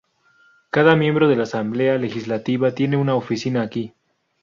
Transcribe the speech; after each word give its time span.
Cada 0.71 0.95
miembro 0.95 1.29
de 1.29 1.35
la 1.35 1.43
Asamblea 1.43 1.99
Legislativa 1.99 2.71
tiene 2.73 2.97
una 2.97 3.13
oficina 3.13 3.61
aquí. 3.61 3.93